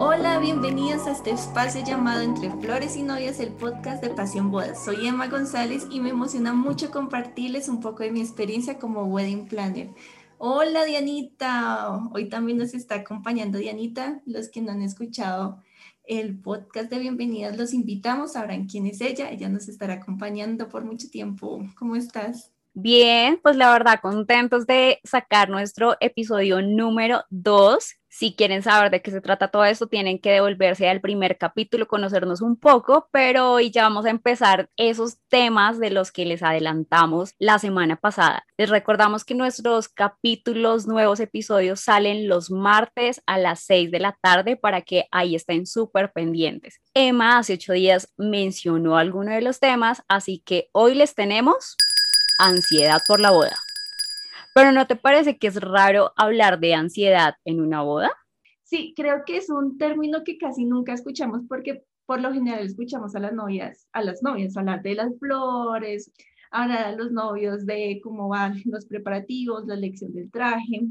[0.00, 4.84] Hola, bienvenidos a este espacio llamado Entre Flores y Novias, el podcast de Pasión Bodas.
[4.84, 9.48] Soy Emma González y me emociona mucho compartirles un poco de mi experiencia como wedding
[9.48, 9.90] planner.
[10.38, 14.22] Hola Dianita, hoy también nos está acompañando Dianita.
[14.24, 15.64] Los que no han escuchado
[16.04, 20.84] el podcast de bienvenidas los invitamos, sabrán quién es ella, ella nos estará acompañando por
[20.84, 21.60] mucho tiempo.
[21.76, 22.52] ¿Cómo estás?
[22.74, 27.94] Bien, pues la verdad, contentos de sacar nuestro episodio número 2.
[28.10, 31.86] Si quieren saber de qué se trata todo esto, tienen que devolverse al primer capítulo,
[31.86, 36.42] conocernos un poco, pero hoy ya vamos a empezar esos temas de los que les
[36.42, 38.44] adelantamos la semana pasada.
[38.56, 44.18] Les recordamos que nuestros capítulos, nuevos episodios salen los martes a las 6 de la
[44.20, 46.80] tarde para que ahí estén súper pendientes.
[46.94, 51.76] Emma hace ocho días mencionó alguno de los temas, así que hoy les tenemos
[52.38, 53.56] ansiedad por la boda.
[54.54, 58.10] Pero ¿no te parece que es raro hablar de ansiedad en una boda?
[58.62, 63.14] Sí, creo que es un término que casi nunca escuchamos porque por lo general escuchamos
[63.14, 66.12] a las novias, a las novias hablar de las flores,
[66.50, 70.82] hablar a los novios de cómo van los preparativos, la elección del traje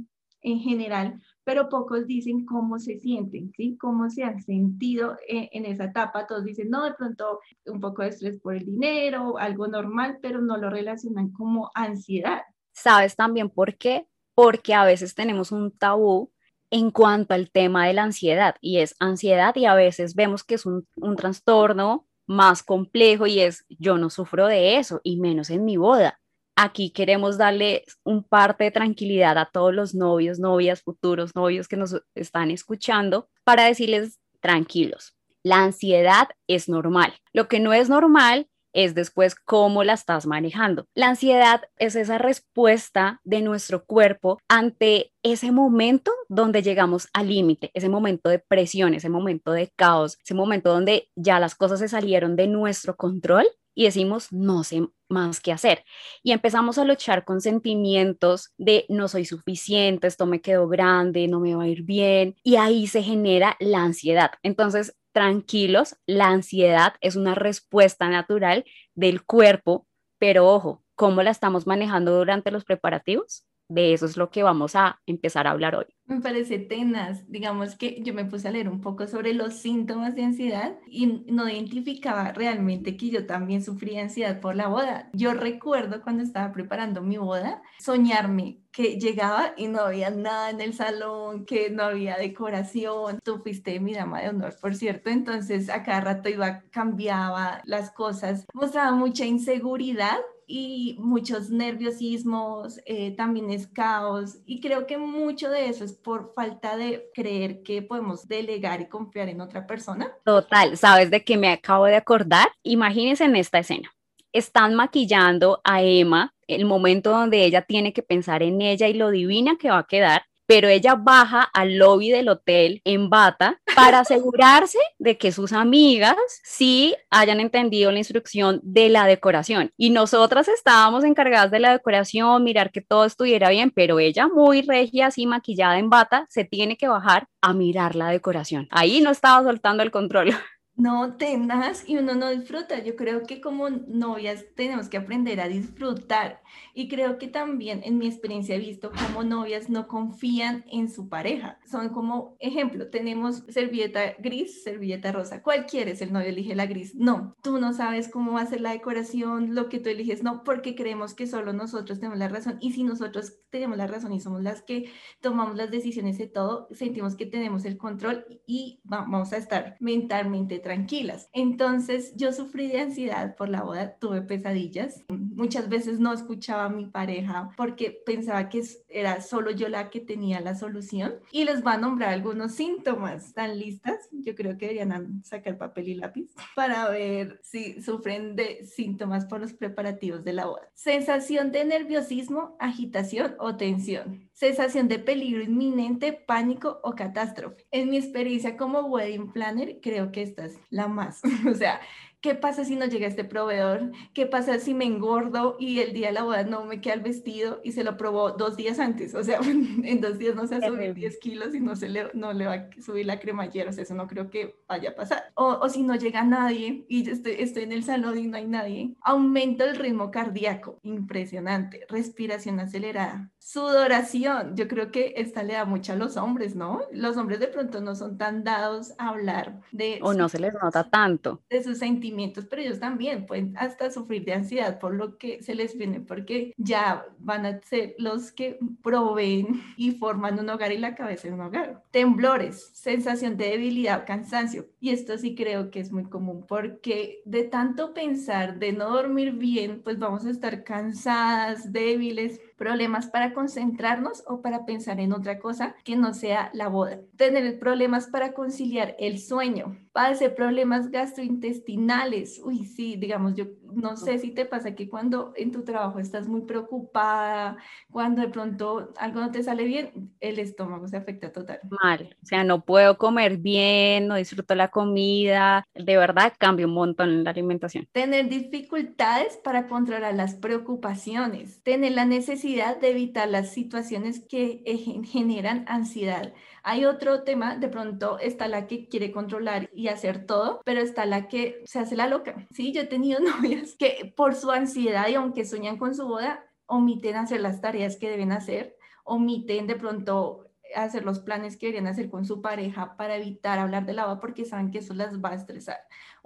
[0.41, 3.77] en general, pero pocos dicen cómo se sienten, ¿sí?
[3.77, 6.27] Cómo se han sentido en, en, esa etapa.
[6.27, 10.41] Todos dicen, no, de pronto un poco de estrés por el dinero, algo normal, pero
[10.41, 12.41] no lo relacionan como ansiedad.
[12.73, 14.07] ¿Sabes también por qué?
[14.35, 16.33] Porque a veces tenemos un tabú
[16.69, 20.55] en cuanto al tema de la ansiedad y es ansiedad y a veces vemos que
[20.55, 25.49] es un, un trastorno más complejo y es yo no sufro de eso y menos
[25.49, 26.19] en mi boda
[26.59, 31.77] Aquí queremos darle un parte de tranquilidad a todos los novios, novias, futuros novios que
[31.77, 35.14] nos están escuchando para decirles tranquilos.
[35.44, 37.14] La ansiedad es normal.
[37.31, 40.88] Lo que no es normal es después cómo la estás manejando.
[40.95, 47.69] La ansiedad es esa respuesta de nuestro cuerpo ante ese momento donde llegamos al límite,
[47.75, 51.88] ese momento de presión, ese momento de caos, ese momento donde ya las cosas se
[51.88, 53.45] salieron de nuestro control
[53.78, 55.86] y decimos, no sé más que hacer.
[56.23, 61.39] Y empezamos a luchar con sentimientos de no soy suficiente, esto me quedó grande, no
[61.39, 62.36] me va a ir bien.
[62.42, 64.32] Y ahí se genera la ansiedad.
[64.42, 69.87] Entonces, tranquilos, la ansiedad es una respuesta natural del cuerpo,
[70.17, 73.45] pero ojo, ¿cómo la estamos manejando durante los preparativos?
[73.70, 75.86] De eso es lo que vamos a empezar a hablar hoy.
[76.05, 77.30] Me parece tenaz.
[77.30, 81.08] Digamos que yo me puse a leer un poco sobre los síntomas de ansiedad y
[81.28, 85.10] no identificaba realmente que yo también sufría ansiedad por la boda.
[85.11, 90.61] Yo recuerdo cuando estaba preparando mi boda, soñarme que llegaba y no había nada en
[90.61, 93.20] el salón, que no había decoración.
[93.22, 97.92] Tú fuiste mi dama de honor, por cierto, entonces a cada rato iba, cambiaba las
[97.92, 105.49] cosas, mostraba mucha inseguridad y muchos nerviosismos, eh, también es caos y creo que mucho
[105.49, 110.09] de eso es por falta de creer que podemos delegar y confiar en otra persona.
[110.23, 112.47] Total, ¿sabes de qué me acabo de acordar?
[112.63, 113.91] Imagínense en esta escena.
[114.31, 119.11] Están maquillando a Emma, el momento donde ella tiene que pensar en ella y lo
[119.11, 123.99] divina que va a quedar pero ella baja al lobby del hotel en bata para
[123.99, 129.71] asegurarse de que sus amigas sí hayan entendido la instrucción de la decoración.
[129.77, 134.62] Y nosotras estábamos encargadas de la decoración, mirar que todo estuviera bien, pero ella muy
[134.62, 138.68] regia, así maquillada en bata, se tiene que bajar a mirar la decoración.
[138.71, 140.33] Ahí no estaba soltando el control.
[140.77, 142.83] No, tenaz y uno no disfruta.
[142.83, 146.44] Yo creo que como novias tenemos que aprender a disfrutar
[146.75, 151.10] y creo que también en mi experiencia he visto como novias no confían en su
[151.10, 151.60] pareja.
[151.66, 155.42] Son como ejemplo, tenemos servilleta gris, servilleta rosa.
[155.42, 156.00] ¿Cuál quieres?
[156.04, 156.94] El novio elige la gris.
[156.94, 160.44] No, tú no sabes cómo va a ser la decoración, lo que tú eliges, no,
[160.44, 164.19] porque creemos que solo nosotros tenemos la razón y si nosotros tenemos la razón y
[164.19, 169.33] somos las que tomamos las decisiones de todo, sentimos que tenemos el control y vamos
[169.33, 171.30] a estar mentalmente tranquilas.
[171.31, 176.69] Entonces yo sufrí de ansiedad por la boda, tuve pesadillas, muchas veces no escuchaba a
[176.69, 181.66] mi pareja porque pensaba que era solo yo la que tenía la solución y les
[181.66, 183.28] va a nombrar algunos síntomas.
[183.28, 184.10] ¿Están listas?
[184.12, 189.40] Yo creo que deberían sacar papel y lápiz para ver si sufren de síntomas por
[189.40, 190.70] los preparativos de la boda.
[190.74, 197.66] Sensación de nerviosismo, agitación o tensión sensación de peligro inminente, pánico o catástrofe.
[197.72, 201.22] En mi experiencia como wedding planner, creo que esta es la más.
[201.50, 201.81] o sea,
[202.19, 203.92] ¿Qué pasa si no llega este proveedor?
[204.14, 207.02] ¿Qué pasa si me engordo y el día de la boda no me queda el
[207.02, 209.14] vestido y se lo probó dos días antes?
[209.14, 209.40] O sea,
[209.84, 212.34] en dos días no se va a subir 10 kilos y no, se le, no
[212.34, 213.69] le va a subir la cremallera.
[213.69, 215.31] O sea, eso no creo que vaya a pasar.
[215.36, 218.48] O, o si no llega nadie y estoy, estoy en el salón y no hay
[218.48, 218.96] nadie.
[219.02, 220.80] Aumenta el ritmo cardíaco.
[220.81, 221.86] Impresionante.
[221.88, 223.31] Respiración acelerada.
[223.38, 224.56] Sudoración.
[224.56, 226.81] Yo creo que esta le da mucho a los hombres, ¿no?
[226.92, 230.00] Los hombres de pronto no son tan dados a hablar de...
[230.02, 231.44] O no se les nota tanto.
[231.50, 232.06] De sus sentimientos,
[232.50, 236.54] pero ellos también pueden hasta sufrir de ansiedad por lo que se les viene, porque
[236.57, 241.36] ya van a ser los que proveen y forman un hogar y la cabeza en
[241.36, 241.83] un hogar.
[241.92, 244.68] Temblores, sensación de debilidad, cansancio.
[244.80, 249.33] Y esto sí creo que es muy común, porque de tanto pensar, de no dormir
[249.33, 255.39] bien, pues vamos a estar cansadas, débiles, problemas para concentrarnos o para pensar en otra
[255.39, 257.00] cosa que no sea la boda.
[257.15, 262.42] Tener problemas para conciliar el sueño, padecer problemas gastrointestinales.
[262.44, 266.28] Uy, sí, digamos, yo no sé si te pasa que cuando en tu trabajo estás
[266.28, 267.58] muy preocupada,
[267.92, 271.60] cuando de pronto algo no te sale bien, el estómago se afecta total.
[271.81, 276.74] Mal, o sea, no puedo comer bien, no disfruto la comida, de verdad cambia un
[276.74, 277.88] montón la alimentación.
[277.92, 284.63] Tener dificultades para controlar las preocupaciones, tener la necesidad de evitar las situaciones que
[285.06, 286.34] generan ansiedad.
[286.69, 291.06] Hay otro tema, de pronto está la que quiere controlar y hacer todo, pero está
[291.06, 292.46] la que se hace la loca.
[292.54, 296.44] Sí, yo he tenido novias que por su ansiedad y aunque sueñan con su boda,
[296.66, 298.75] omiten hacer las tareas que deben hacer,
[299.06, 303.86] omiten de pronto hacer los planes que deberían hacer con su pareja para evitar hablar
[303.86, 305.80] de la boda porque saben que eso las va a estresar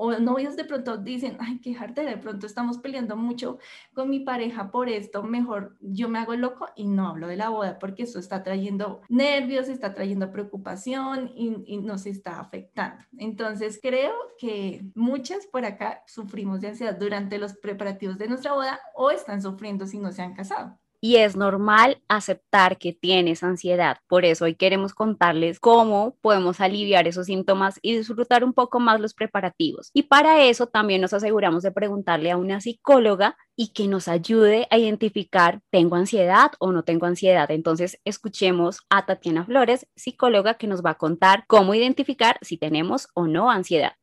[0.04, 3.60] o novios de pronto dicen, ay, qué jarte, de pronto estamos peleando mucho
[3.94, 7.50] con mi pareja por esto, mejor yo me hago loco y no hablo de la
[7.50, 13.04] boda porque eso está trayendo nervios, está trayendo preocupación y, y nos está afectando.
[13.20, 18.80] Entonces creo que muchas por acá sufrimos de ansiedad durante los preparativos de nuestra boda
[18.96, 23.98] o están sufriendo si no se han casado y es normal aceptar que tienes ansiedad.
[24.07, 29.01] Por eso hoy queremos contarles cómo podemos aliviar esos síntomas y disfrutar un poco más
[29.01, 29.89] los preparativos.
[29.94, 34.68] Y para eso también nos aseguramos de preguntarle a una psicóloga y que nos ayude
[34.69, 37.50] a identificar, ¿tengo ansiedad o no tengo ansiedad?
[37.51, 43.07] Entonces, escuchemos a Tatiana Flores, psicóloga, que nos va a contar cómo identificar si tenemos
[43.13, 43.94] o no ansiedad.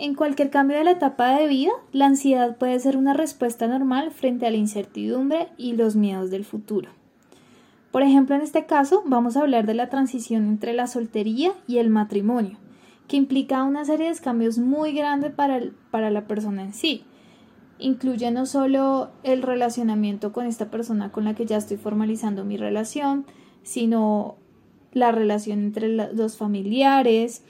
[0.00, 4.12] En cualquier cambio de la etapa de vida, la ansiedad puede ser una respuesta normal
[4.12, 6.90] frente a la incertidumbre y los miedos del futuro.
[7.90, 11.78] Por ejemplo, en este caso vamos a hablar de la transición entre la soltería y
[11.78, 12.58] el matrimonio,
[13.08, 15.60] que implica una serie de cambios muy grandes para,
[15.90, 17.02] para la persona en sí.
[17.80, 22.56] Incluye no solo el relacionamiento con esta persona con la que ya estoy formalizando mi
[22.56, 23.26] relación,
[23.64, 24.36] sino
[24.92, 27.42] la relación entre los familiares,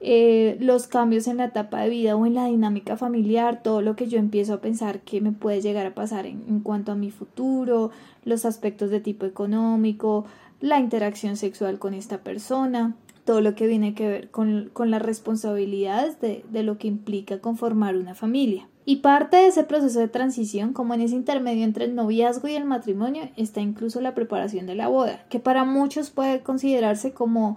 [0.00, 3.96] eh, los cambios en la etapa de vida o en la dinámica familiar, todo lo
[3.96, 7.10] que yo empiezo a pensar que me puede llegar a pasar en, cuanto a mi
[7.10, 7.90] futuro,
[8.24, 10.26] los aspectos de tipo económico,
[10.60, 12.94] la interacción sexual con esta persona,
[13.24, 17.40] todo lo que viene que ver con, con las responsabilidades de, de lo que implica
[17.40, 18.68] conformar una familia.
[18.84, 22.54] Y parte de ese proceso de transición, como en ese intermedio entre el noviazgo y
[22.54, 27.56] el matrimonio, está incluso la preparación de la boda, que para muchos puede considerarse como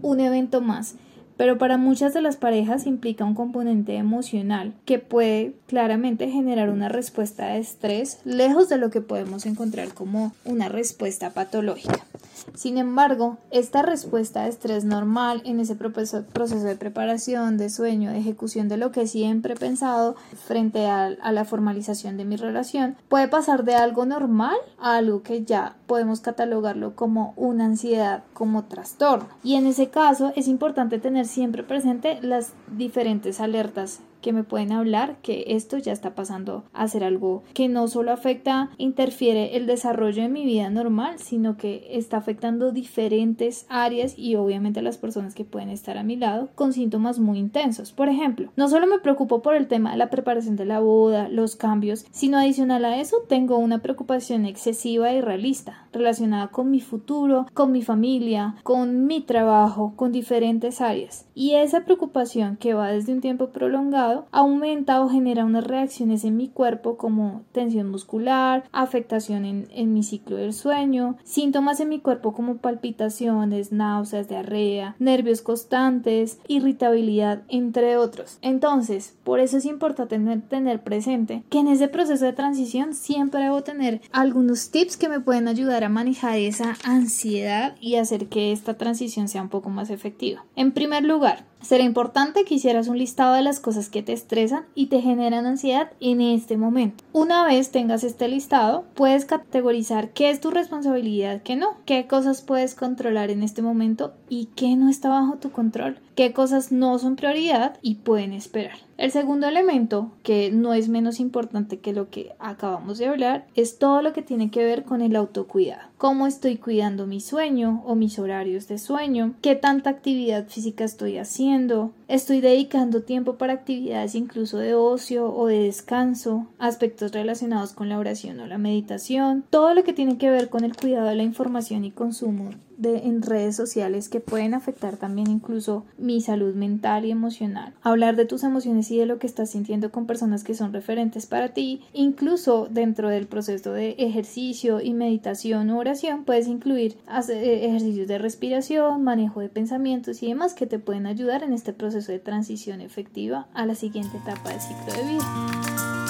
[0.00, 0.96] un evento más
[1.36, 6.88] pero para muchas de las parejas implica un componente emocional que puede claramente generar una
[6.88, 12.06] respuesta de estrés lejos de lo que podemos encontrar como una respuesta patológica.
[12.54, 18.18] Sin embargo, esta respuesta de estrés normal en ese proceso, de preparación, de sueño, de
[18.18, 20.16] ejecución de lo que siempre he pensado
[20.46, 25.44] frente a, la formalización de mi relación, puede pasar de algo normal a algo que
[25.44, 29.28] ya podemos catalogarlo como una ansiedad, como trastorno.
[29.42, 34.72] Y en ese caso es importante tener siempre presente las diferentes alertas que me pueden
[34.72, 39.66] hablar que esto ya está pasando a ser algo que no solo afecta, interfiere el
[39.66, 45.34] desarrollo de mi vida normal, sino que está afectando diferentes áreas y obviamente las personas
[45.34, 47.92] que pueden estar a mi lado con síntomas muy intensos.
[47.92, 51.28] Por ejemplo, no solo me preocupo por el tema de la preparación de la boda,
[51.28, 56.80] los cambios, sino adicional a eso tengo una preocupación excesiva y realista relacionada con mi
[56.80, 61.26] futuro, con mi familia, con mi trabajo, con diferentes áreas.
[61.34, 66.36] Y esa preocupación que va desde un tiempo prolongado aumenta o genera unas reacciones en
[66.36, 72.00] mi cuerpo como tensión muscular, afectación en, en mi ciclo del sueño, síntomas en mi
[72.00, 78.38] cuerpo como palpitaciones, náuseas, diarrea, nervios constantes, irritabilidad, entre otros.
[78.42, 83.42] Entonces, por eso es importante tener, tener presente que en ese proceso de transición siempre
[83.42, 88.52] debo tener algunos tips que me pueden ayudar a manejar esa ansiedad y hacer que
[88.52, 90.44] esta transición sea un poco más efectiva.
[90.56, 94.64] En primer lugar, Será importante que hicieras un listado de las cosas que te estresan
[94.74, 97.04] y te generan ansiedad en este momento.
[97.12, 102.42] Una vez tengas este listado, puedes categorizar qué es tu responsabilidad, qué no, qué cosas
[102.42, 106.98] puedes controlar en este momento y qué no está bajo tu control, qué cosas no
[106.98, 108.78] son prioridad y pueden esperar.
[109.02, 113.80] El segundo elemento, que no es menos importante que lo que acabamos de hablar, es
[113.80, 115.88] todo lo que tiene que ver con el autocuidado.
[115.98, 121.18] Cómo estoy cuidando mi sueño o mis horarios de sueño, qué tanta actividad física estoy
[121.18, 127.88] haciendo, estoy dedicando tiempo para actividades incluso de ocio o de descanso, aspectos relacionados con
[127.88, 131.14] la oración o la meditación, todo lo que tiene que ver con el cuidado de
[131.14, 132.50] la información y consumo
[132.84, 137.72] en redes sociales que pueden afectar también incluso mi salud mental y emocional.
[137.82, 141.26] Hablar de tus emociones y de lo que estás sintiendo con personas que son referentes
[141.26, 146.96] para ti, incluso dentro del proceso de ejercicio y meditación o oración, puedes incluir
[147.28, 151.72] eh, ejercicios de respiración, manejo de pensamientos y demás que te pueden ayudar en este
[151.72, 156.01] proceso de transición efectiva a la siguiente etapa del ciclo de vida.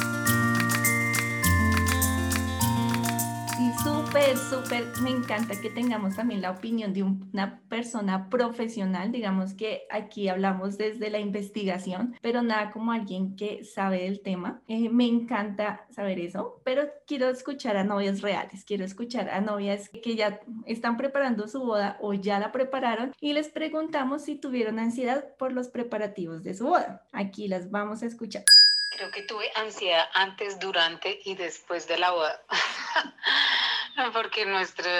[3.82, 9.86] Súper, súper, me encanta que tengamos también la opinión de una persona profesional, digamos que
[9.90, 14.60] aquí hablamos desde la investigación, pero nada como alguien que sabe del tema.
[14.68, 19.88] Eh, me encanta saber eso, pero quiero escuchar a novias reales, quiero escuchar a novias
[19.88, 24.78] que ya están preparando su boda o ya la prepararon y les preguntamos si tuvieron
[24.78, 27.02] ansiedad por los preparativos de su boda.
[27.12, 28.44] Aquí las vamos a escuchar.
[28.90, 32.42] Creo que tuve ansiedad antes, durante y después de la boda.
[34.12, 34.90] Porque nuestro,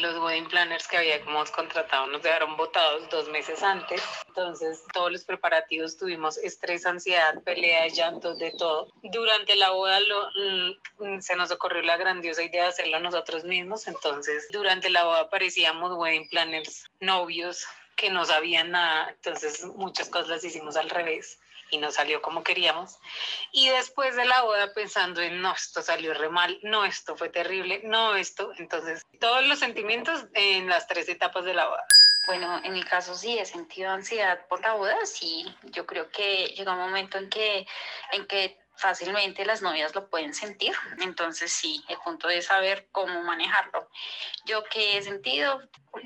[0.00, 4.02] los wedding planners que habíamos contratado nos dejaron votados dos meses antes.
[4.28, 8.88] Entonces, todos los preparativos tuvimos estrés, ansiedad, pelea, llantos, de todo.
[9.02, 10.30] Durante la boda lo,
[10.98, 13.86] mm, se nos ocurrió la grandiosa idea de hacerlo nosotros mismos.
[13.86, 19.10] Entonces, durante la boda parecíamos wedding planners novios que no sabían nada.
[19.10, 21.38] Entonces, muchas cosas las hicimos al revés
[21.70, 22.98] y no salió como queríamos.
[23.52, 27.28] Y después de la boda pensando en, no, esto salió re mal, no, esto fue
[27.28, 28.52] terrible, no, esto.
[28.58, 31.84] Entonces, todos los sentimientos en las tres etapas de la boda.
[32.26, 35.46] Bueno, en mi caso sí he sentido ansiedad por la boda, sí.
[35.62, 37.66] Yo creo que llega un momento en que,
[38.12, 40.74] en que fácilmente las novias lo pueden sentir.
[41.00, 43.88] Entonces sí, el punto es saber cómo manejarlo.
[44.46, 45.60] Yo que he sentido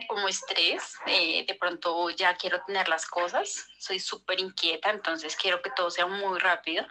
[0.09, 5.61] como estrés, eh, de pronto ya quiero tener las cosas, soy súper inquieta, entonces quiero
[5.63, 6.87] que todo sea muy rápido.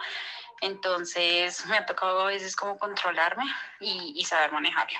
[0.61, 3.45] Entonces me ha tocado a veces como controlarme
[3.79, 4.99] y, y saber manejarlo.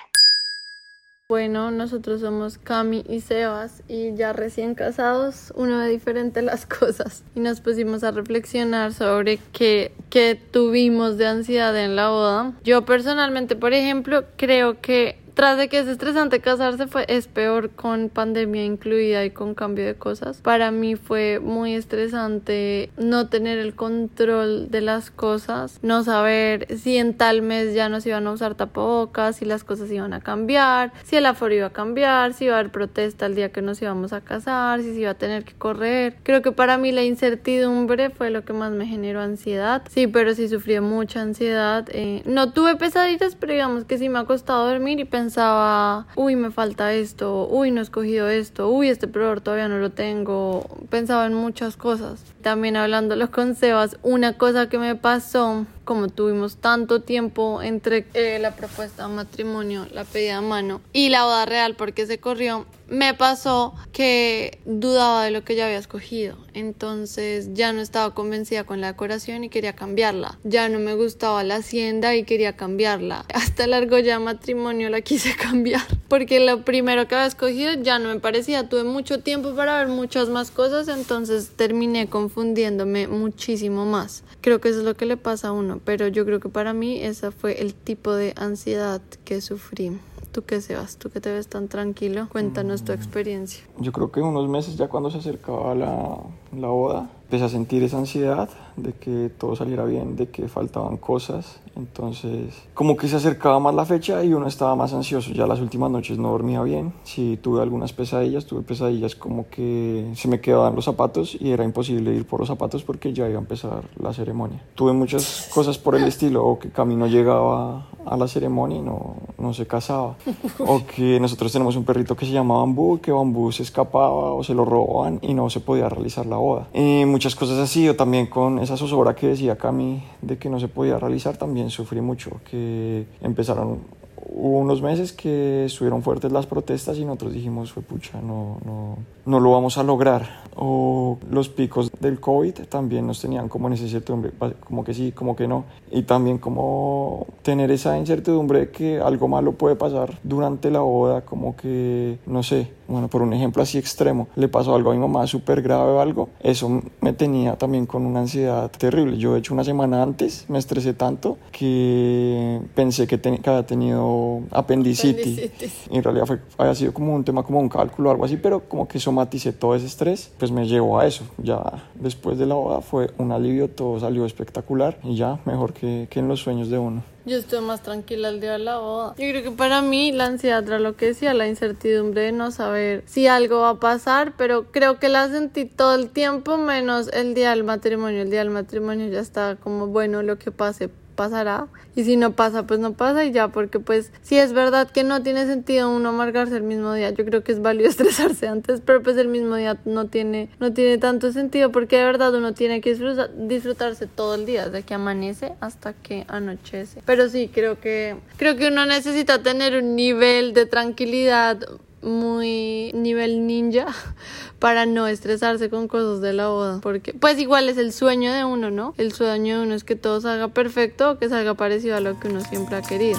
[1.32, 7.24] Bueno, nosotros somos Cami y Sebas y ya recién casados, uno ve diferente las cosas
[7.34, 12.52] y nos pusimos a reflexionar sobre qué, qué tuvimos de ansiedad en la boda.
[12.64, 17.70] Yo personalmente, por ejemplo, creo que tras de que es estresante casarse, fue, es peor
[17.70, 20.38] con pandemia incluida y con cambio de cosas.
[20.38, 26.96] Para mí fue muy estresante no tener el control de las cosas, no saber si
[26.96, 30.20] en tal mes ya no se iban a usar tapabocas, si las cosas iban a
[30.20, 33.62] cambiar, si el aforo iba a cambiar, si iba a haber protesta el día que
[33.62, 36.16] nos íbamos a casar, si se iba a tener que correr.
[36.22, 39.82] Creo que para mí la incertidumbre fue lo que más me generó ansiedad.
[39.90, 41.86] Sí, pero sí sufrí mucha ansiedad.
[41.90, 46.08] Eh, no tuve pesadillas, pero digamos que sí me ha costado dormir y pensar pensaba,
[46.16, 49.90] uy, me falta esto, uy, no he escogido esto, uy, este proveedor todavía no lo
[49.90, 50.66] tengo.
[50.90, 52.24] Pensaba en muchas cosas.
[52.42, 58.40] También hablándolo con Sebas, una cosa que me pasó, como tuvimos tanto tiempo entre eh,
[58.40, 62.66] la propuesta de matrimonio, la pedida a mano y la boda real porque se corrió,
[62.92, 66.36] me pasó que dudaba de lo que ya había escogido.
[66.52, 70.38] Entonces ya no estaba convencida con la decoración y quería cambiarla.
[70.44, 73.24] Ya no me gustaba la hacienda y quería cambiarla.
[73.32, 75.80] Hasta el ya matrimonio la quise cambiar.
[76.08, 78.68] Porque lo primero que había escogido ya no me parecía.
[78.68, 80.88] Tuve mucho tiempo para ver muchas más cosas.
[80.88, 84.22] Entonces terminé confundiéndome muchísimo más.
[84.42, 85.80] Creo que eso es lo que le pasa a uno.
[85.82, 89.92] Pero yo creo que para mí ese fue el tipo de ansiedad que sufrí.
[90.32, 90.96] ¿Tú qué Sebas?
[90.96, 92.26] ¿Tú que te ves tan tranquilo?
[92.30, 93.62] Cuéntanos tu experiencia.
[93.78, 96.16] Yo creo que unos meses ya cuando se acercaba la,
[96.56, 100.98] la boda, empecé a sentir esa ansiedad de que todo saliera bien, de que faltaban
[100.98, 101.60] cosas.
[101.74, 105.32] Entonces, como que se acercaba más la fecha y uno estaba más ansioso.
[105.32, 106.92] Ya las últimas noches no dormía bien.
[107.04, 111.64] Sí, tuve algunas pesadillas, tuve pesadillas como que se me quedaban los zapatos y era
[111.64, 114.62] imposible ir por los zapatos porque ya iba a empezar la ceremonia.
[114.74, 119.16] Tuve muchas cosas por el estilo, o que Camino llegaba a la ceremonia y no,
[119.38, 120.16] no se casaba.
[120.58, 124.44] O que nosotros tenemos un perrito que se llama Bambú, que Bambú se escapaba o
[124.44, 126.68] se lo robaban y no se podía realizar la boda.
[126.74, 130.60] Y muchas cosas así, o también con esa zozobra que decía Cami de que no
[130.60, 134.01] se podía realizar, también sufrí mucho, que empezaron
[134.34, 138.96] hubo unos meses que estuvieron fuertes las protestas y nosotros dijimos, fue pucha, no, no,
[139.24, 140.42] no lo vamos a lograr.
[140.54, 145.12] O los picos del COVID también nos tenían como en esa incertidumbre, como que sí,
[145.12, 145.64] como que no.
[145.90, 151.22] Y también como tener esa incertidumbre de que algo malo puede pasar durante la boda,
[151.22, 155.00] como que, no sé, bueno, por un ejemplo así extremo, le pasó algo a mi
[155.00, 159.16] mamá súper grave o algo, eso me tenía también con una ansiedad terrible.
[159.16, 164.21] Yo, de hecho, una semana antes me estresé tanto que pensé que, que había tenido
[164.50, 165.86] apendicitis.
[165.90, 168.36] Y en realidad fue, había sido como un tema, como un cálculo o algo así,
[168.36, 171.24] pero como que somaticé todo ese estrés, pues me llevó a eso.
[171.38, 171.60] Ya
[171.94, 176.20] después de la boda fue un alivio, todo salió espectacular y ya mejor que, que
[176.20, 177.02] en los sueños de uno.
[177.24, 179.14] Yo estoy más tranquila el día de la boda.
[179.16, 182.50] Yo creo que para mí la ansiedad era lo que decía, la incertidumbre de no
[182.50, 187.08] saber si algo va a pasar, pero creo que la sentí todo el tiempo menos
[187.12, 188.22] el día del matrimonio.
[188.22, 191.68] El día del matrimonio ya está como bueno lo que pase pasará.
[191.94, 195.04] Y si no pasa pues no pasa y ya porque pues si es verdad que
[195.04, 198.80] no tiene sentido uno amargarse el mismo día yo creo que es válido estresarse antes
[198.80, 202.54] pero pues el mismo día no tiene no tiene tanto sentido porque de verdad uno
[202.54, 202.94] tiene que
[203.36, 207.02] disfrutarse todo el día desde que amanece hasta que anochece.
[207.04, 211.58] Pero sí creo que creo que uno necesita tener un nivel de tranquilidad
[212.02, 213.86] muy nivel ninja
[214.58, 216.80] para no estresarse con cosas de la boda.
[216.80, 218.94] Porque, pues igual es el sueño de uno, ¿no?
[218.98, 222.18] El sueño de uno es que todo salga perfecto o que salga parecido a lo
[222.18, 223.18] que uno siempre ha querido.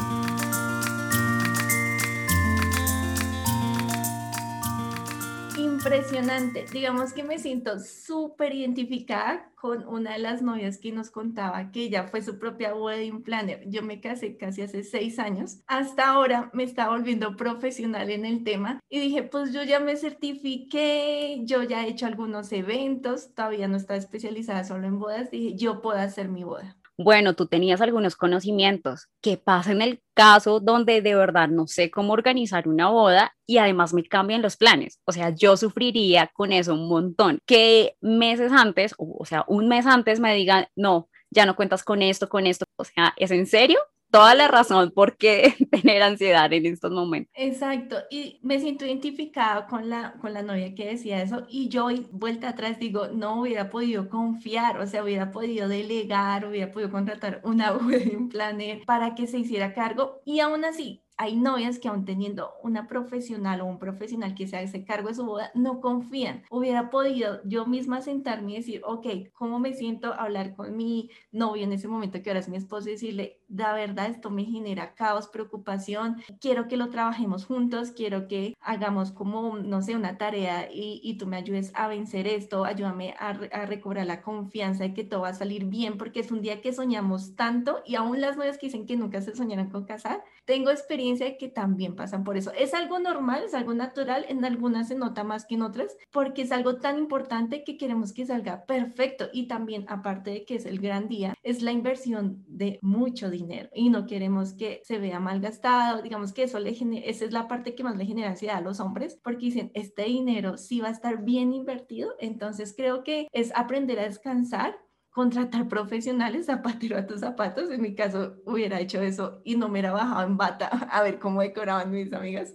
[5.84, 6.66] Impresionante.
[6.72, 11.82] Digamos que me siento súper identificada con una de las novias que nos contaba que
[11.82, 13.70] ella fue su propia wedding planner.
[13.70, 15.60] Yo me casé casi hace seis años.
[15.68, 19.98] Hasta ahora me estaba volviendo profesional en el tema y dije, pues yo ya me
[19.98, 25.32] certifiqué, yo ya he hecho algunos eventos, todavía no estaba especializada solo en bodas.
[25.32, 29.08] Dije, yo puedo hacer mi boda bueno, tú tenías algunos conocimientos.
[29.22, 33.58] ¿Qué pasa en el caso donde de verdad no sé cómo organizar una boda y
[33.58, 35.00] además me cambian los planes?
[35.06, 37.40] O sea, yo sufriría con eso un montón.
[37.46, 42.02] Que meses antes, o sea, un mes antes me digan, no, ya no cuentas con
[42.02, 42.66] esto, con esto.
[42.78, 43.80] O sea, ¿es en serio?
[44.14, 47.34] Toda la razón por qué tener ansiedad en estos momentos.
[47.36, 51.88] Exacto, y me siento identificada con la, con la novia que decía eso y yo
[52.12, 57.42] vuelta atrás digo, no hubiera podido confiar, o sea, hubiera podido delegar, hubiera podido contratar
[57.44, 62.06] una wedding planner para que se hiciera cargo y aún así hay novias que aún
[62.06, 66.44] teniendo una profesional o un profesional que se hace cargo de su boda, no confían.
[66.50, 70.14] Hubiera podido yo misma sentarme y decir, ok, ¿cómo me siento?
[70.14, 73.74] Hablar con mi novio en ese momento que ahora es mi esposo y decirle, la
[73.74, 79.58] verdad, esto me genera caos, preocupación, quiero que lo trabajemos juntos, quiero que hagamos como,
[79.58, 83.66] no sé, una tarea y, y tú me ayudes a vencer esto, ayúdame a, a
[83.66, 86.74] recobrar la confianza de que todo va a salir bien, porque es un día que
[86.74, 90.72] soñamos tanto y aún las novias que dicen que nunca se soñaron con casar, tengo
[90.72, 91.03] experiencia
[91.40, 92.52] que también pasan por eso.
[92.54, 96.44] Es algo normal, es algo natural, en algunas se nota más que en otras, porque
[96.44, 99.30] es algo tan importante que queremos que salga perfecto.
[99.34, 103.70] Y también, aparte de que es el gran día, es la inversión de mucho dinero
[103.74, 106.02] y no queremos que se vea mal gastado.
[106.02, 108.62] Digamos que eso le genera, esa es la parte que más le genera ansiedad a
[108.62, 112.14] los hombres, porque dicen, este dinero sí va a estar bien invertido.
[112.20, 114.78] Entonces creo que es aprender a descansar
[115.14, 117.70] contratar profesionales, zapatero a tus zapatos.
[117.70, 121.20] En mi caso hubiera hecho eso y no me hubiera bajado en bata a ver
[121.20, 122.54] cómo decoraban mis amigas.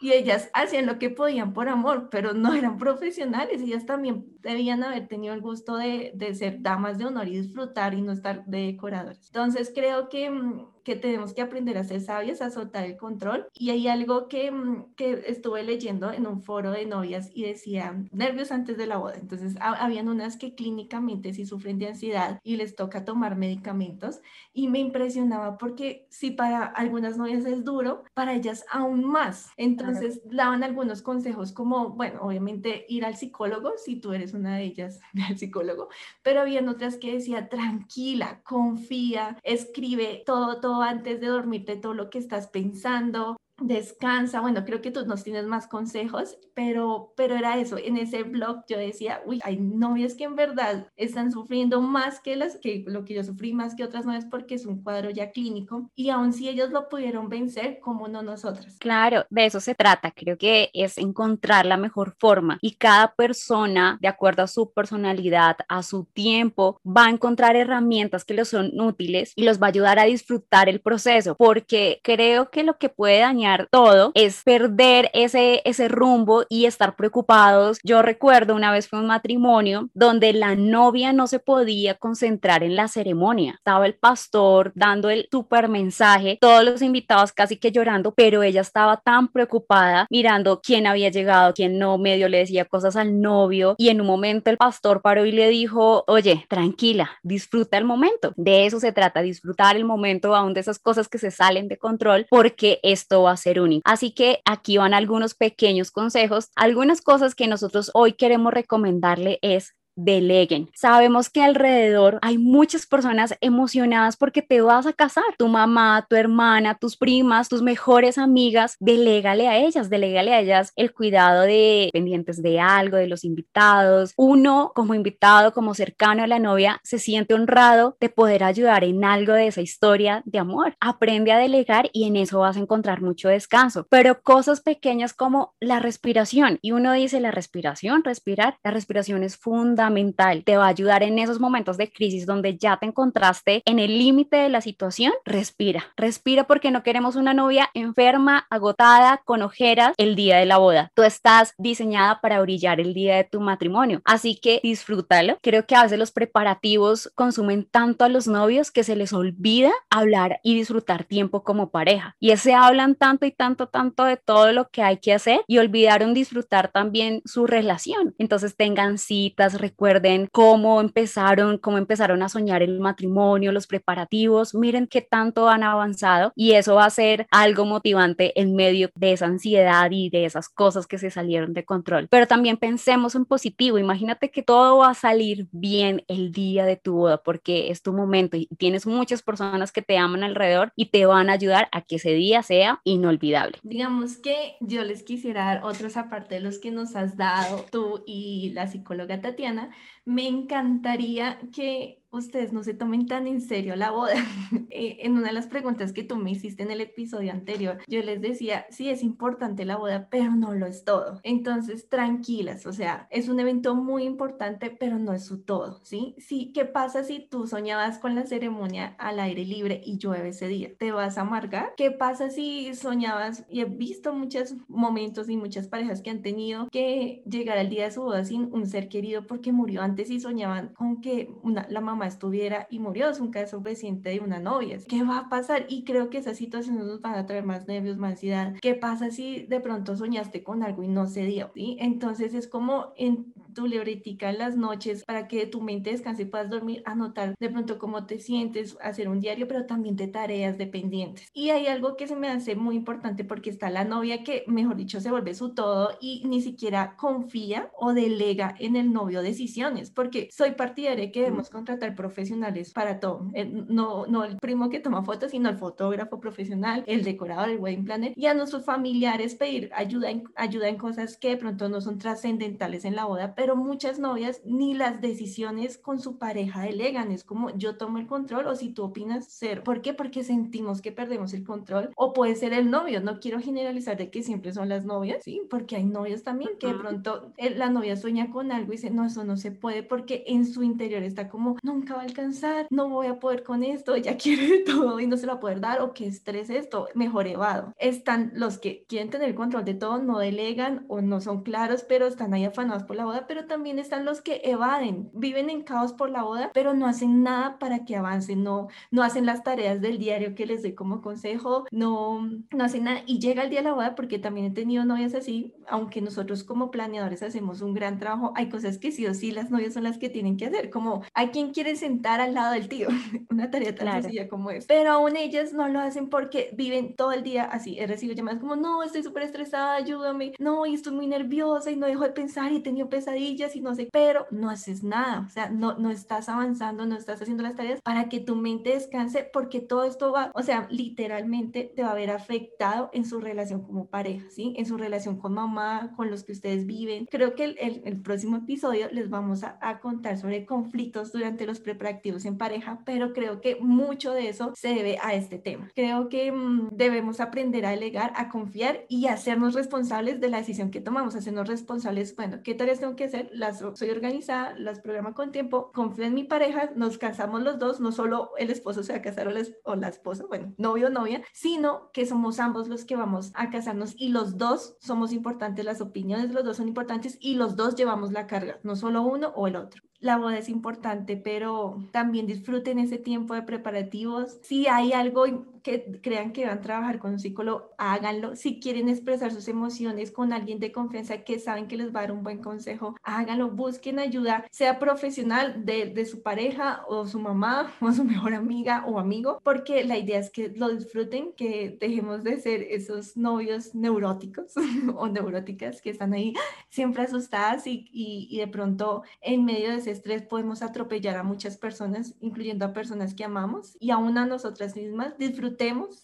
[0.00, 3.62] Y ellas hacían lo que podían por amor, pero no eran profesionales.
[3.62, 7.94] Ellas también debían haber tenido el gusto de, de ser damas de honor y disfrutar
[7.94, 9.28] y no estar de decoradores.
[9.28, 13.46] Entonces creo que mm, que tenemos que aprender a ser sabias, a soltar el control.
[13.54, 18.02] Y hay algo que, mm, que estuve leyendo en un foro de novias y decía
[18.10, 19.14] nervios antes de la boda.
[19.16, 24.20] Entonces, habían unas que clínicamente sí sufren de ansiedad y les toca tomar medicamentos.
[24.52, 29.50] Y me impresionaba porque si para algunas novias es duro, para ellas aún más.
[29.56, 34.64] Entonces, daban algunos consejos como, bueno, obviamente ir al psicólogo, si tú eres una de
[34.64, 35.88] ellas, al psicólogo,
[36.22, 42.08] pero habían otras que decía, tranquila, confía, escribe todo, todo antes de dormirte todo lo
[42.08, 44.40] que estás pensando, descansa.
[44.40, 47.78] Bueno, creo que tú nos tienes más consejos, pero, pero era eso.
[47.78, 52.36] En ese blog yo decía, uy, hay novias que en verdad están sufriendo más que
[52.36, 55.30] las que lo que yo sufrí más que otras novias porque es un cuadro ya
[55.30, 58.76] clínico y aun si ellos lo pudieron vencer, como no nosotras.
[58.78, 60.10] Claro, de eso se trata.
[60.10, 65.56] Creo que es encontrar la mejor forma y cada persona, de acuerdo a su personalidad,
[65.68, 69.70] a su tiempo, va a encontrar herramientas que les son útiles y los va a
[69.70, 74.42] ayudar a disfrutar el proceso, porque creo que lo que puede dañar planear todo, es
[74.42, 77.78] perder ese, ese rumbo y estar preocupados.
[77.82, 82.76] Yo recuerdo una vez fue un matrimonio donde la novia no se podía concentrar en
[82.76, 83.54] la ceremonia.
[83.54, 88.60] Estaba el pastor dando el super mensaje, todos los invitados casi que llorando, pero ella
[88.60, 93.74] estaba tan preocupada mirando quién había llegado, quién no, medio le decía cosas al novio
[93.78, 98.32] y en un momento el pastor paró y le dijo, oye, tranquila, disfruta el momento.
[98.36, 101.78] De eso se trata, disfrutar el momento aún de esas cosas que se salen de
[101.78, 103.52] control porque esto va a ser.
[103.84, 109.74] Así que aquí van algunos pequeños consejos, algunas cosas que nosotros hoy queremos recomendarle es
[109.96, 110.70] deleguen.
[110.74, 115.24] Sabemos que alrededor hay muchas personas emocionadas porque te vas a casar.
[115.38, 120.72] Tu mamá, tu hermana, tus primas, tus mejores amigas, delégale a ellas, delégale a ellas
[120.76, 124.12] el cuidado de pendientes de algo, de los invitados.
[124.16, 129.04] Uno como invitado, como cercano a la novia, se siente honrado de poder ayudar en
[129.04, 130.74] algo de esa historia de amor.
[130.80, 133.86] Aprende a delegar y en eso vas a encontrar mucho descanso.
[133.90, 136.58] Pero cosas pequeñas como la respiración.
[136.62, 141.02] Y uno dice, la respiración, respirar, la respiración es fundamental fundamental, te va a ayudar
[141.02, 145.12] en esos momentos de crisis donde ya te encontraste en el límite de la situación,
[145.24, 150.58] respira, respira porque no queremos una novia enferma, agotada, con ojeras el día de la
[150.58, 150.90] boda.
[150.94, 155.36] Tú estás diseñada para brillar el día de tu matrimonio, así que disfrútalo.
[155.42, 159.72] Creo que a veces los preparativos consumen tanto a los novios que se les olvida
[159.90, 162.14] hablar y disfrutar tiempo como pareja.
[162.20, 165.58] Y se hablan tanto y tanto, tanto de todo lo que hay que hacer y
[165.58, 168.14] olvidaron disfrutar también su relación.
[168.18, 174.86] Entonces tengan citas, recuerden cómo empezaron, cómo empezaron a soñar el matrimonio, los preparativos, miren
[174.86, 179.26] qué tanto han avanzado y eso va a ser algo motivante en medio de esa
[179.26, 182.06] ansiedad y de esas cosas que se salieron de control.
[182.10, 186.76] Pero también pensemos en positivo, imagínate que todo va a salir bien el día de
[186.76, 190.90] tu boda porque es tu momento y tienes muchas personas que te aman alrededor y
[190.90, 193.58] te van a ayudar a que ese día sea inolvidable.
[193.62, 198.02] Digamos que yo les quisiera dar otros aparte de los que nos has dado tú
[198.06, 199.61] y la psicóloga Tatiana
[200.04, 204.14] me encantaría que ustedes no se tomen tan en serio la boda.
[204.74, 208.02] Eh, en una de las preguntas que tú me hiciste en el episodio anterior, yo
[208.02, 211.20] les decía, sí es importante la boda, pero no lo es todo.
[211.24, 216.14] Entonces, tranquilas, o sea, es un evento muy importante, pero no es su todo, ¿sí?
[216.18, 220.48] Sí, ¿qué pasa si tú soñabas con la ceremonia al aire libre y llueve ese
[220.48, 220.70] día?
[220.78, 221.74] ¿Te vas a amargar?
[221.76, 226.68] ¿Qué pasa si soñabas, y he visto muchos momentos y muchas parejas que han tenido
[226.70, 230.18] que llegar al día de su boda sin un ser querido porque murió antes y
[230.18, 233.08] soñaban con que una, la mamá estuviera y murió.
[233.10, 234.78] Es un caso reciente de una novia.
[234.88, 235.66] ¿Qué va a pasar?
[235.68, 238.54] Y creo que esas situaciones nos van a traer más nervios, más ansiedad.
[238.60, 241.50] ¿Qué pasa si de pronto soñaste con algo y no se dio?
[241.54, 241.76] ¿sí?
[241.80, 246.26] Entonces es como en tu libretica en las noches para que tu mente descanse y
[246.26, 250.58] puedas dormir, anotar de pronto cómo te sientes, hacer un diario, pero también de tareas
[250.58, 251.28] dependientes.
[251.34, 254.76] Y hay algo que se me hace muy importante porque está la novia que, mejor
[254.76, 259.90] dicho, se vuelve su todo y ni siquiera confía o delega en el novio decisiones,
[259.90, 263.30] porque soy partidaria que debemos contratar profesionales para todo.
[263.34, 267.58] Eh, no, no el primo que toma fotos, sino el fotógrafo profesional, el decorador, el
[267.58, 271.68] wedding planner, y a nuestros familiares pedir ayuda en, ayuda en cosas que de pronto
[271.68, 276.62] no son trascendentales en la boda, pero muchas novias ni las decisiones con su pareja
[276.62, 277.12] delegan.
[277.12, 279.62] Es como yo tomo el control o si tú opinas ser.
[279.62, 279.94] ¿Por qué?
[279.94, 283.00] Porque sentimos que perdemos el control o puede ser el novio.
[283.00, 285.42] No quiero generalizar de que siempre son las novias, ¿sí?
[285.50, 288.90] Porque hay novios también que de pronto eh, la novia sueña con algo y dice,
[288.90, 292.68] no, eso no se puede porque en su interior está como, nunca va a alcanzar,
[292.70, 295.40] no voy a poder con esto, ya quiere todo y no se lo va a
[295.40, 297.72] poder dar o qué estrés esto, mejor evado.
[297.76, 302.06] Están los que quieren tener control de todo, no delegan o no son claros, pero
[302.06, 305.92] están ahí afanados por la boda, pero también están los que evaden, viven en caos
[305.92, 309.80] por la boda, pero no hacen nada para que avancen, no, no hacen las tareas
[309.80, 312.20] del diario que les doy como consejo, no,
[312.52, 315.14] no hacen nada y llega el día de la boda porque también he tenido novias
[315.14, 319.32] así, aunque nosotros como planeadores hacemos un gran trabajo, hay cosas que sí o sí
[319.32, 322.52] las novias son las que tienen que hacer, como hay quien quiere sentar al lado
[322.52, 322.88] del tío,
[323.30, 324.66] una tarea tan sencilla como es.
[324.66, 327.78] Pero aún ellas no lo hacen porque viven todo el día así.
[327.78, 331.76] He recibido llamadas como, no, estoy súper estresada, ayúdame, no, y estoy muy nerviosa y
[331.76, 335.24] no dejo de pensar y he tenido pesadillas y no sé, pero no haces nada,
[335.26, 338.70] o sea, no, no estás avanzando, no estás haciendo las tareas para que tu mente
[338.70, 343.20] descanse porque todo esto va, o sea, literalmente te va a ver afectado en su
[343.20, 344.54] relación como pareja, ¿sí?
[344.56, 347.06] En su relación con mamá, con los que ustedes viven.
[347.06, 351.46] Creo que el, el, el próximo episodio les vamos a, a contar sobre conflictos durante
[351.46, 355.70] los preparativos en pareja, pero creo que mucho de eso se debe a este tema.
[355.74, 360.70] Creo que mmm, debemos aprender a delegar, a confiar y hacernos responsables de la decisión
[360.70, 365.14] que tomamos, hacernos responsables, bueno, ¿qué tareas tengo que hacer, las soy organizada, las programa
[365.14, 368.92] con tiempo, confío en mi pareja, nos casamos los dos, no solo el esposo se
[368.92, 372.40] va a casar o la, o la esposa, bueno, novio o novia, sino que somos
[372.40, 376.44] ambos los que vamos a casarnos y los dos somos importantes, las opiniones de los
[376.44, 379.82] dos son importantes y los dos llevamos la carga, no solo uno o el otro
[380.02, 384.38] la boda es importante, pero también disfruten ese tiempo de preparativos.
[384.42, 385.26] Si hay algo
[385.62, 388.36] que crean que van a trabajar con un psicólogo, háganlo.
[388.36, 392.02] Si quieren expresar sus emociones con alguien de confianza que saben que les va a
[392.02, 393.50] dar un buen consejo, háganlo.
[393.50, 398.84] Busquen ayuda, sea profesional de, de su pareja o su mamá o su mejor amiga
[398.86, 403.74] o amigo, porque la idea es que lo disfruten, que dejemos de ser esos novios
[403.74, 404.54] neuróticos
[404.96, 406.34] o neuróticas que están ahí
[406.68, 411.22] siempre asustadas y, y, y de pronto en medio de ese estrés podemos atropellar a
[411.22, 415.14] muchas personas, incluyendo a personas que amamos y aún a nosotras mismas.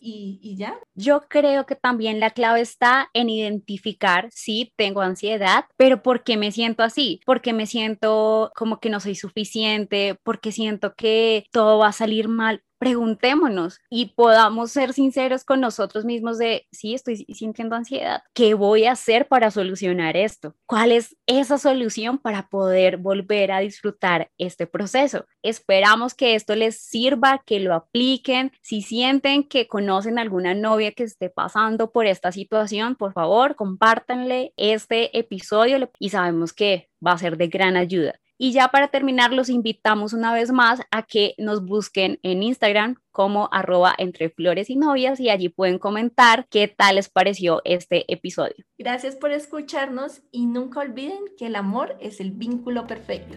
[0.01, 0.79] Y, ya.
[0.95, 6.37] Yo creo que también la clave está en identificar si tengo ansiedad, pero ¿por qué
[6.37, 7.21] me siento así?
[7.27, 12.29] Porque me siento como que no soy suficiente, porque siento que todo va a salir
[12.29, 18.55] mal preguntémonos y podamos ser sinceros con nosotros mismos de, sí, estoy sintiendo ansiedad, ¿qué
[18.55, 20.55] voy a hacer para solucionar esto?
[20.67, 25.27] ¿Cuál es esa solución para poder volver a disfrutar este proceso?
[25.43, 28.53] Esperamos que esto les sirva, que lo apliquen.
[28.63, 34.53] Si sienten que conocen alguna novia que esté pasando por esta situación, por favor, compártanle
[34.57, 38.19] este episodio y sabemos que va a ser de gran ayuda.
[38.39, 42.97] Y ya para terminar, los invitamos una vez más a que nos busquen en Instagram
[43.11, 48.11] como arroba entre flores y novias y allí pueden comentar qué tal les pareció este
[48.13, 48.65] episodio.
[48.79, 53.37] Gracias por escucharnos y nunca olviden que el amor es el vínculo perfecto.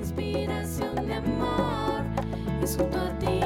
[0.00, 2.02] inspiración de amor,
[2.62, 3.39] a ti.